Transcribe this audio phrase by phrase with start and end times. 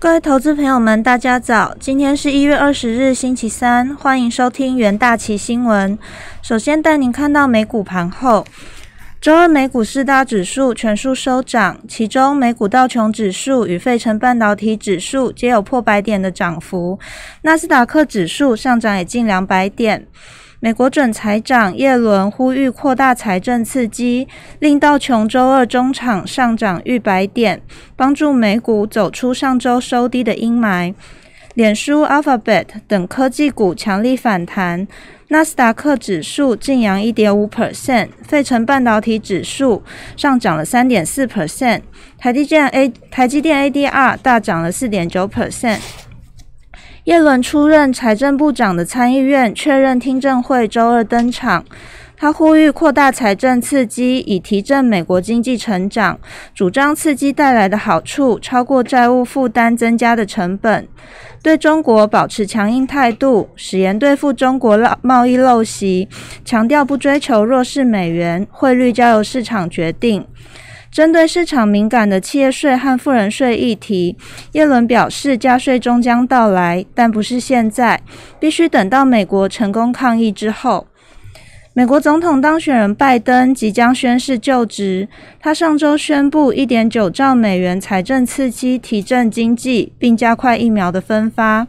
[0.00, 1.76] 各位投资朋友们，大家早！
[1.78, 5.98] 今天是一月二十日，星期三，欢迎收听元大旗新闻。
[6.40, 8.46] 首先带您看到美股盘后，
[9.20, 16.98] 周二美股四大指数全数收涨，其中美股道琼指数与费城半导体指数皆有破百点的涨幅，
[17.42, 20.06] 纳斯达克指数上涨也近两百点。
[20.62, 24.28] 美国准财长耶伦呼吁扩大财政刺激，
[24.58, 27.62] 令道琼周二中场上涨逾百点，
[27.96, 30.92] 帮助美股走出上周收低的阴霾。
[31.54, 34.86] 脸书、Alphabet 等科技股强力反弹，
[35.28, 39.82] 纳斯达克指数晋扬一点五 percent，费城半导体指数
[40.14, 41.80] 上涨了三点四 percent，
[42.18, 45.78] 台积电 A 台积电 ADR 大涨了四点九 percent。
[47.04, 51.64] 耶伦出任财政部长的参议院确认听证会周二登场，
[52.14, 56.20] 他呼吁扩大财政刺激，以提振美国经济成长，
[56.54, 60.86] 主张刺激带来的好处超过债务负担增加的成本，
[61.42, 66.06] 对中国保持强硬态度，誓言对付中国贸易陋习，
[66.44, 70.26] 强调不追求弱势美元，汇率交由市场决定。
[70.90, 74.16] 针对市场敏感的企业税和富人税议题，
[74.52, 78.02] 耶伦表示，加税终将到来，但不是现在，
[78.40, 80.88] 必须等到美国成功抗疫之后。
[81.72, 91.68] 美国总统当选人拜登即将宣誓就职，他上周宣布一点九兆美元财政刺激，提振经济，并加快疫苗的分发。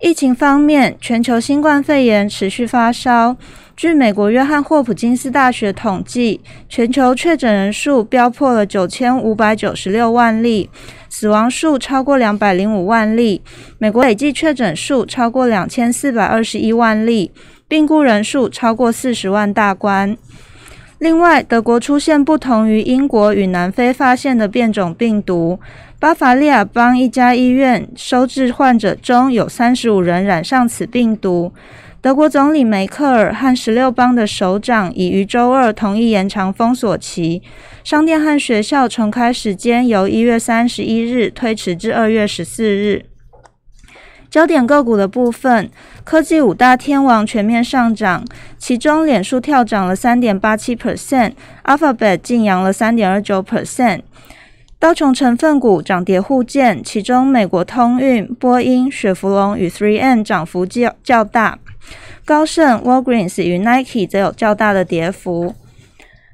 [0.00, 3.36] 疫情方面，全球新冠肺炎持续发烧。
[3.76, 10.70] 据美国约翰霍普金斯大学统计，全球确诊人数飙破了九千五百九十六万例，
[11.08, 13.42] 死亡数超过两百零五万例。
[13.78, 17.32] 美国累计确诊数超过两千四百二十一万例，
[17.66, 20.16] 病故人数超过四十万大关。
[20.98, 25.58] 另外，德国出现不同于英国与南非发现的变种病毒，
[25.98, 31.52] 巴伐利亚邦一家医院收治患者中有三十五人染上此病毒。
[32.04, 37.40] 德国总理梅克尔和十六邦的首长已于周二同意延长封锁期，
[37.82, 43.06] 商店和学校重开时间由一月三十一日推迟至二月十四日。
[44.28, 45.70] 焦点个股的部分，
[46.04, 48.22] 科技五大天王全面上涨，
[48.58, 54.00] 其中脸书跳涨了三点八七 percent，Alphabet 晋扬了三点二九 percent。
[54.78, 61.58] 道琼成分股涨跌互见，其中美国通运、波音、雪佛龙与 Three M 涨幅较较大。
[62.24, 65.54] 高盛、Walgreens 与 Nike 则有较大的跌幅。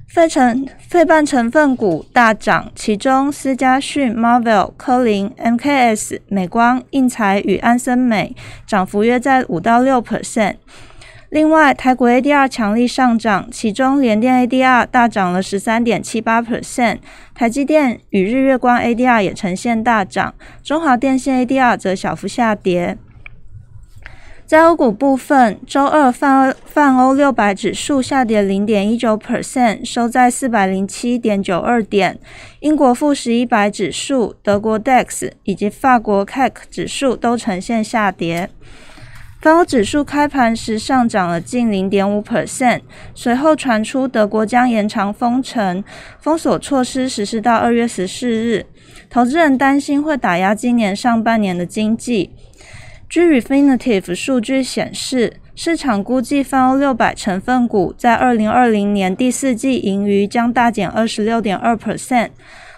[0.07, 8.35] 费城费半成分股大涨，其中思佳讯、Marvel、科林、MKS、美光、印材与安森美
[8.67, 10.55] 涨幅约在五到六 percent。
[11.29, 16.97] 另外，台股 ADR 强力上涨，其中联电 ADR 大涨了十三点七八 percent，
[17.33, 22.97] 台积电与日月光 ADR 也呈现大涨，中华电信 ADR 则小幅下跌。
[24.51, 32.19] 在欧股部分，周二泛泛欧六百指数下跌零点一九 percent，收在四百零七点九二点。
[32.59, 38.49] 英国富时一百指数、德国 DAX 以及法国 CAC 指数都呈现下跌。
[39.39, 42.81] 泛欧指数开盘时上涨了近零点五 percent，
[43.15, 45.81] 随后传出德国将延长封城
[46.19, 48.65] 封锁措施实施到二月十四日，
[49.09, 52.31] 投资人担心会打压今年上半年的经济。
[53.11, 62.29] 据 Refinitive 数据显示，市场估计泛欧六百成分股在二零二零年第四季盈余将大减二十六点二 percent。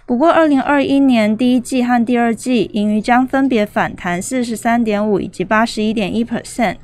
[0.07, 6.77] 不过，二零二一年第一季和第二季盈余将分别反弹四十三点五以及八十一点一 percent。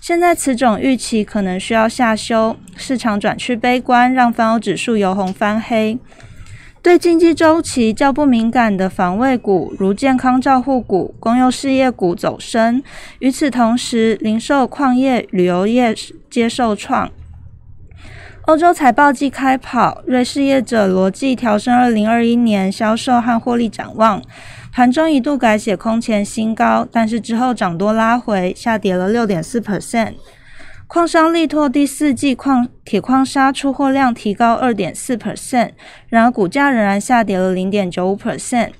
[0.00, 5.98] 现在此种预期可能需要下修，市场转趋悲观，让泛欧指数由红翻黑。
[6.86, 12.80] 对经济周期较不敏感的防卫股，如健康照护股、公用事业股走升。
[13.18, 15.92] 与此同时，零售、矿业、旅游业
[16.30, 17.10] 皆受创。
[18.42, 24.22] 欧洲财报季开跑，瑞士业者罗技调升二零二一年销售和获利展望，
[24.72, 30.12] 盘中一度改写空前新高，但是之后涨多拉回，下跌了六点四 percent。
[30.88, 35.72] 矿商力拓第四季矿铁矿砂出货量提高二点四 percent，
[36.08, 38.70] 然而股价仍然下跌了零点九五 percent。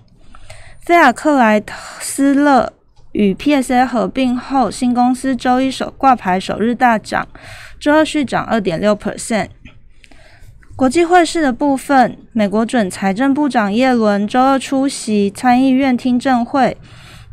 [0.78, 1.60] 菲亚克莱
[1.98, 2.72] 斯勒
[3.10, 7.26] 与 PSA 合并后，新公司周一首挂牌首日大涨，
[7.80, 9.48] 周二续涨二点六 percent。
[10.76, 16.76] 国际汇市的部分，美国准财政部长耶伦周二出席参议院听证会，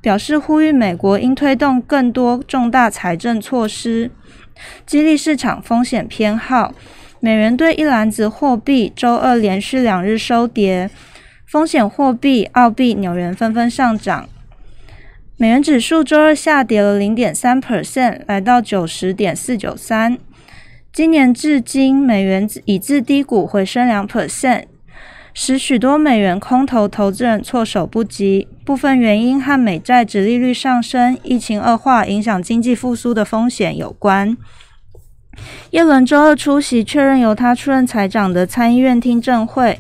[0.02, 4.10] 表示呼吁美国应推动更多重大财政措施。
[4.86, 6.74] 激励市场风险偏好，
[7.20, 10.90] 美元兑一篮子货币周二连续两日收跌，
[11.46, 14.28] 风险货币澳币、纽元纷纷上涨。
[15.38, 20.18] 美元指数周二下跌了零点三 percent，来到九十点四九三。
[20.92, 24.66] 今年至今，美元已自低谷回升两 percent，
[25.34, 28.48] 使许多美元空头投资人措手不及。
[28.66, 34.38] 部分原因和美债值利率上升、疫情恶化影响经济复苏的风险有关。
[35.72, 39.80] 耶伦周二出席确认由他出任财长的参议院听证会，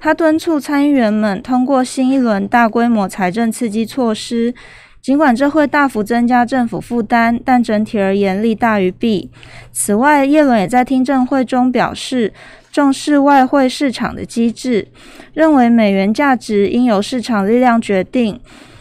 [0.00, 4.54] 他敦促参议员们通过新一轮大规模财政刺激措施。
[5.00, 9.30] 尽管这会大幅增加政府负担，但整体而言利大于弊。
[9.70, 12.32] 此外，耶伦也在听证会中表示，
[12.74, 14.88] 重视外汇市场的机制，
[15.32, 18.40] 认为美元价值应由市场力量决定。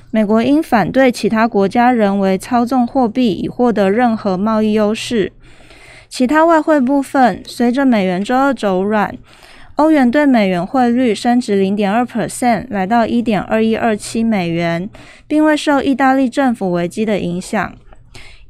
[0.09, 5.31] 美国应反对其他国家人为操纵货币以获得任何贸易优势。
[6.09, 9.15] 其他外汇部分，随着美元周二走软。
[9.75, 14.89] 欧元对美元汇率升值零点二 percent，来到一点二一二七美元，
[15.27, 17.75] 并未受意大利政府危机的影响。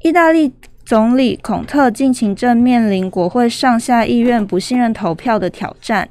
[0.02, 0.54] 意大利
[0.86, 6.10] 总理孔特近期正面临国会上下议院不信任投票的挑战。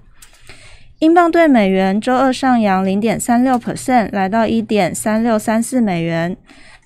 [1.00, 6.36] 英镑对美元周二上扬零点三六 percent，来到一点三六三四美元。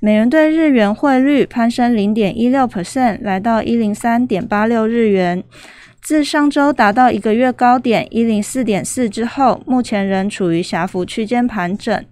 [0.00, 5.44] 美元对日元汇率攀升零点一六 percent，来到一零三点八六日元。
[6.02, 12.04] 自上周达到一个月高点一零四点四之后，目前仍处于狭幅区间盘整，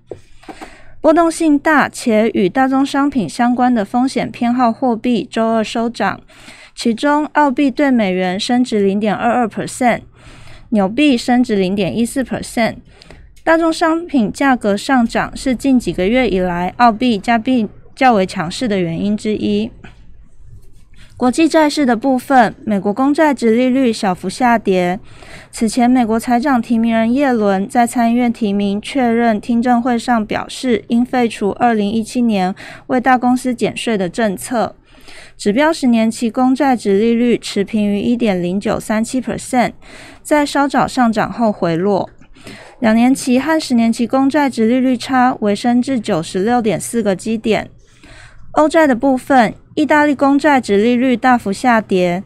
[1.04, 6.18] 波动性大且与大宗商品相关的风险偏好货币周二收涨，
[6.74, 10.00] 其中澳币对美元升值零点二二 percent，
[10.70, 12.76] 纽币升值零点一四 percent。
[13.42, 19.70] 大宗商品价格上涨是近几个月以来澳币、加币较为强势的原因之一。
[21.24, 25.00] 国际债市的部分，美国公债值利率小幅下跌。
[25.50, 32.54] 此前，美国财长提名人耶伦在参议院提名确认听证会上表示，应废除2017年
[32.88, 34.76] 为大公司减税的政策。
[35.38, 39.72] 指标十年期公债值利率持平于1.0937%，
[40.22, 42.10] 在稍早上涨后回落。
[42.80, 47.70] 两年期和十年期公债值利率差微升至96.4个基点。
[48.54, 49.54] 欧债的部分。
[49.76, 52.22] 意大利公债值利率大幅下跌，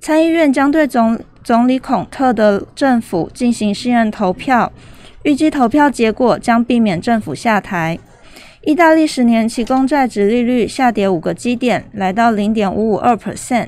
[0.00, 4.72] 参议院将对总总理孔特的政府进行信任投票，
[5.24, 7.98] 预计投票结果将避免政府下台。
[8.62, 13.66] 意大利十年期公债值利率下跌五个基点，来到零点五五二 percent。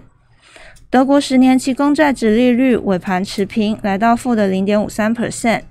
[0.89, 5.63] 德国十年期公债值利率尾盘持平，来到负的零点五三 percent。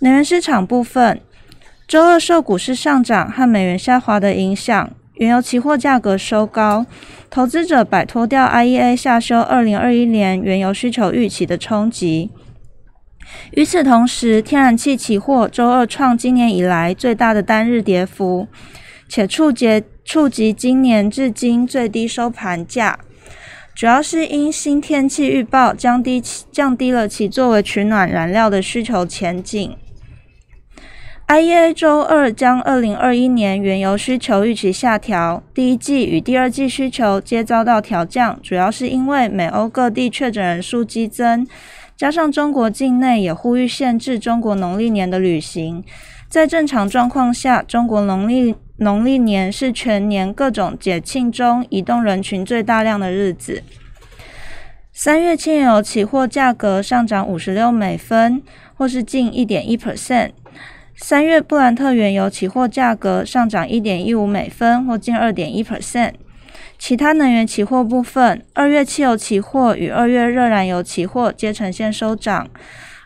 [0.00, 1.18] 能源市场部分，
[1.88, 4.90] 周二受股市上涨和美元下滑的影响。
[5.16, 6.84] 原油期货价格收高，
[7.30, 12.30] 投资者摆脱掉 IEA 下修二零二一年原油需求预期的冲击。
[13.52, 18.46] 与此同时，天然气期货周二创今年以来最大的单日跌幅，
[19.08, 22.98] 且触及触及今年至今最低收盘价，
[23.74, 26.22] 主要是因新天气预报降低
[26.52, 29.76] 降低了其作为取暖燃料的需求前景。
[31.28, 41.44] IEA 周二将二零二一年原油需求预期下调，第一季与第二季需求皆遭到调降，主要是因为美欧各地确诊人数激增，
[41.96, 45.82] 加上中国境内也呼吁限制中国农历年的旅行。
[46.28, 53.64] 在正常状况下，中国农历农历年是全年各种节庆中移动人群最大量的日子。
[54.92, 58.40] 三月轻油期货价格上涨五十六美分，
[58.76, 60.30] 或是近一点一 percent。
[60.98, 66.14] 三月布兰特原油期货价格上涨一点一五美分，或近二点一 percent。
[66.78, 72.48] 其他能源期货部分，二月汽油期货与二月热燃油期货皆呈现收涨，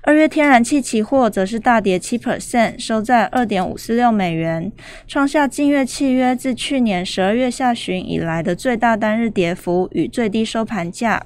[0.02, 4.70] 二月天然气期货则是大跌七 percent，收在二点五四六美元，
[5.08, 11.20] 创下近月契约自去年十二月下旬以来的最大单日跌幅与最低收盘价。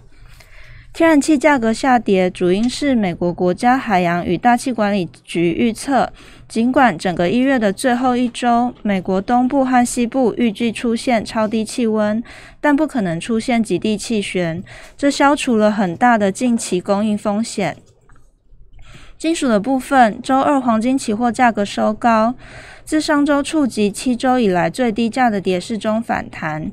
[0.95, 6.13] 天然气价格下跌，主因是美国国家海洋与大气管理局预测，
[6.47, 12.23] 尽管整个一月的最后一周，美国东部和西部预计出现超低气温，
[12.61, 14.63] 但不可能出现极地气旋，
[14.97, 17.77] 这消除了很大的近期供应风险。
[19.19, 22.37] 金属的部分，周二黄金期货价格收高，
[22.85, 26.71] 自上周触及七周以来最低价的跌势中反弹，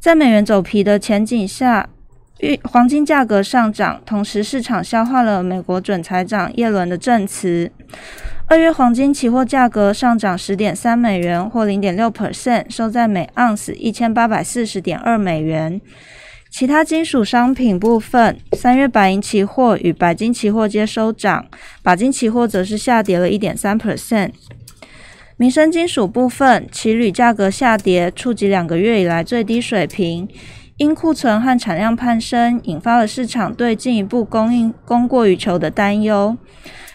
[0.00, 1.90] 在美元走皮的前景下。
[2.64, 7.70] 黄金价格上涨，同时市场消化了美国准财长耶伦的证词。
[8.46, 15.80] 二月黄金期货价格上涨十点三美元，或零点六 percent，收在每盎司一千八百四十点二美元。
[16.50, 21.46] 其他金属商品部分，三月白银期货与白金期货皆收涨，
[21.84, 24.30] 钯金期货则是下跌了一点三 percent。
[25.36, 30.28] 民生金属部分，其铝价格下跌，触及两个月以来最低水平。
[30.80, 36.38] 因库存和产量攀升，引发了市场对进一步供应供过于求的担忧。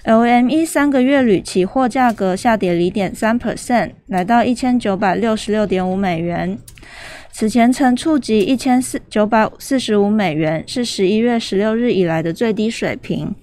[0.05, 6.57] LME 三个月铝期货价格下跌零点三 percent，来到一千九百六十六点五美元。
[7.31, 13.35] 此前曾触及一千四九百四十五美元，是十一月十六日以来的最低水平。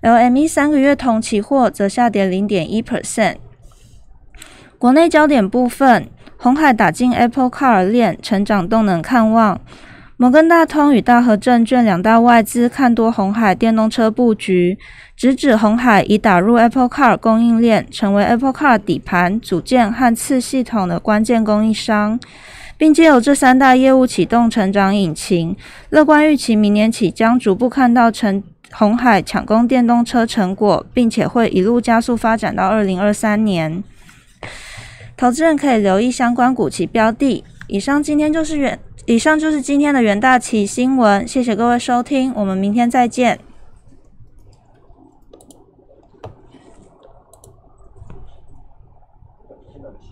[0.00, 3.34] LME 三个月铜期货则下跌零点一 percent。
[4.78, 6.08] 国内焦点部分，
[6.44, 9.58] 红海打进 Apple Car 链，成长动能看望。
[10.18, 14.76] 摩根大通与大和证券两大外资看多红海电动车布局，
[15.16, 22.20] 直指红海已打入 Apple Car 供应链，成为 Apple Car 底盘组件和次系统的关键供应商，
[22.76, 25.56] 并借由这三大业务启动成长引擎，
[25.88, 33.82] 乐观预期明年起将逐步看到成红海抢攻电动车成果，并且会一路加速发展到二零二三年。
[35.16, 37.44] 投资人可以留意相关股期标的。
[37.68, 41.26] 以上今天就是元，以上就是今天的元大旗新闻。
[41.26, 43.38] 谢谢各位收听，我们明天再见。